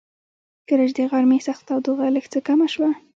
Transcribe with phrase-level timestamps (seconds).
[0.67, 2.89] کله چې د غرمې سخته تودوخه لږ څه کمه شوه.